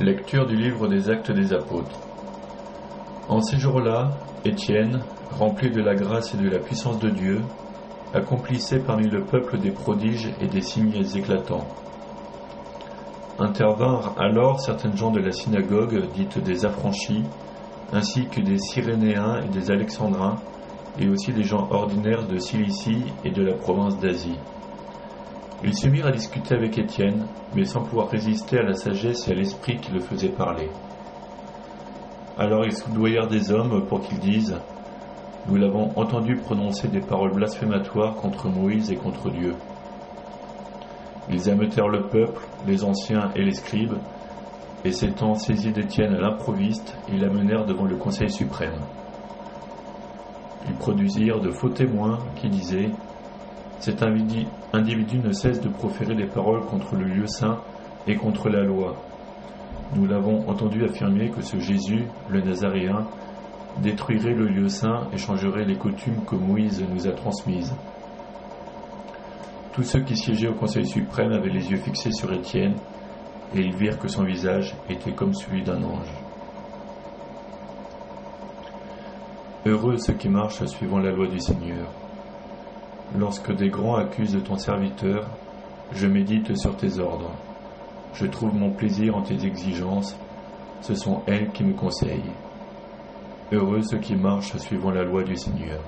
[0.00, 2.00] Lecture du livre des Actes des Apôtres.
[3.28, 4.10] En ces jours-là,
[4.44, 5.00] Étienne,
[5.30, 7.42] rempli de la grâce et de la puissance de Dieu,
[8.12, 11.68] accomplissait parmi le peuple des prodiges et des signes éclatants.
[13.38, 17.22] Intervinrent alors certaines gens de la synagogue, dites des affranchis,
[17.92, 20.36] ainsi que des Cyrénéens et des Alexandrins,
[20.98, 24.40] et aussi des gens ordinaires de Cilicie et de la province d'Asie.
[25.66, 29.32] Ils se mirent à discuter avec Étienne, mais sans pouvoir résister à la sagesse et
[29.32, 30.68] à l'esprit qui le faisait parler.
[32.36, 34.58] Alors ils soudoyèrent des hommes pour qu'ils disent
[35.48, 39.54] Nous l'avons entendu prononcer des paroles blasphématoires contre Moïse et contre Dieu.
[41.30, 43.96] Ils ameutèrent le peuple, les anciens et les scribes,
[44.84, 48.80] et s'étant saisis d'Étienne à l'improviste, ils l'amenèrent devant le Conseil suprême.
[50.68, 52.90] Ils produisirent de faux témoins qui disaient
[53.84, 57.58] Cet individu ne cesse de proférer des paroles contre le lieu saint
[58.06, 58.96] et contre la loi.
[59.94, 63.06] Nous l'avons entendu affirmer que ce Jésus, le Nazaréen,
[63.82, 67.74] détruirait le lieu saint et changerait les coutumes que Moïse nous a transmises.
[69.74, 72.76] Tous ceux qui siégeaient au Conseil suprême avaient les yeux fixés sur Étienne,
[73.54, 76.14] et ils virent que son visage était comme celui d'un ange.
[79.66, 81.90] Heureux ceux qui marchent suivant la loi du Seigneur.
[83.16, 85.28] Lorsque des grands accusent ton serviteur,
[85.92, 87.30] je médite sur tes ordres.
[88.14, 90.18] Je trouve mon plaisir en tes exigences,
[90.80, 92.32] ce sont elles qui me conseillent.
[93.52, 95.80] Heureux ceux qui marchent suivant la loi du Seigneur.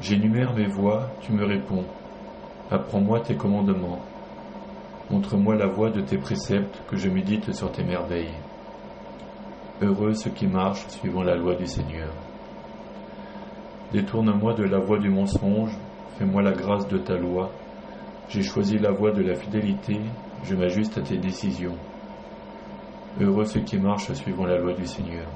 [0.00, 1.84] J'énumère mes voies, tu me réponds.
[2.70, 4.00] Apprends-moi tes commandements.
[5.10, 8.34] Montre-moi la voie de tes préceptes, que je médite sur tes merveilles.
[9.80, 12.08] Heureux ceux qui marchent suivant la loi du Seigneur.
[13.92, 15.76] Détourne-moi de la voie du mensonge,
[16.18, 17.52] fais-moi la grâce de ta loi.
[18.28, 20.00] J'ai choisi la voie de la fidélité,
[20.42, 21.76] je m'ajuste à tes décisions.
[23.20, 25.26] Heureux ceux qui marchent suivant la loi du Seigneur.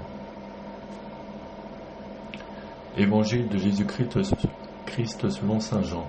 [2.98, 4.20] Évangile de Jésus-Christ
[5.30, 6.06] selon Saint Jean.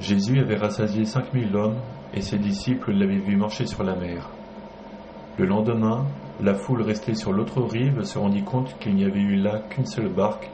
[0.00, 1.76] Jésus avait rassasié cinq mille hommes
[2.14, 4.30] et ses disciples l'avaient vu marcher sur la mer.
[5.38, 6.06] Le lendemain,
[6.42, 9.86] la foule restée sur l'autre rive se rendit compte qu'il n'y avait eu là qu'une
[9.86, 10.48] seule barque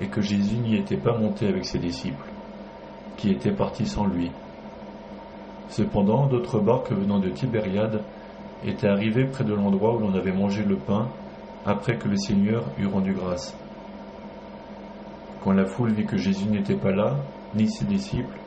[0.00, 2.28] et que Jésus n'y était pas monté avec ses disciples,
[3.16, 4.30] qui étaient partis sans lui.
[5.68, 8.02] Cependant, d'autres barques venant de Tibériade
[8.64, 11.08] étaient arrivées près de l'endroit où l'on avait mangé le pain
[11.64, 13.56] après que le Seigneur eut rendu grâce.
[15.44, 17.14] Quand la foule vit que Jésus n'était pas là,
[17.54, 18.38] ni ses disciples,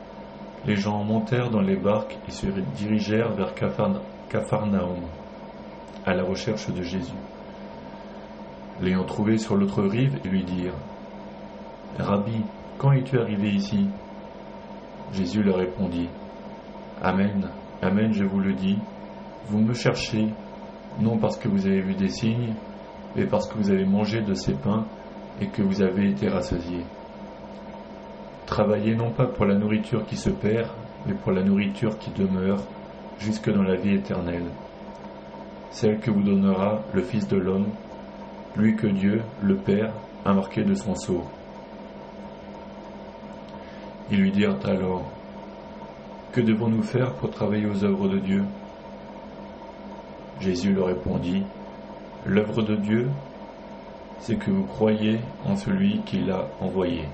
[0.66, 5.02] les gens montèrent dans les barques et se dirigèrent vers Capharnaüm,
[6.06, 7.12] à la recherche de Jésus.
[8.80, 10.78] L'ayant trouvé sur l'autre rive, lui dirent
[11.98, 12.42] Rabbi,
[12.78, 13.88] quand es-tu arrivé ici?
[15.12, 16.08] Jésus leur répondit
[17.02, 17.48] Amen,
[17.82, 18.78] Amen, je vous le dis,
[19.48, 20.28] vous me cherchez,
[21.00, 22.54] non parce que vous avez vu des signes,
[23.14, 24.84] mais parce que vous avez mangé de ces pains
[25.40, 26.84] et que vous avez été rassasiés.
[28.46, 30.68] Travaillez non pas pour la nourriture qui se perd,
[31.06, 32.62] mais pour la nourriture qui demeure
[33.18, 34.46] jusque dans la vie éternelle,
[35.76, 37.68] celle que vous donnera le Fils de l'homme,
[38.56, 39.92] lui que Dieu, le Père,
[40.24, 41.22] a marqué de son sceau.
[44.10, 45.04] Ils lui dirent alors,
[46.32, 48.42] Que devons-nous faire pour travailler aux œuvres de Dieu?
[50.40, 51.42] Jésus leur répondit,
[52.24, 53.10] L'œuvre de Dieu,
[54.20, 57.04] c'est que vous croyez en celui qui l'a envoyé.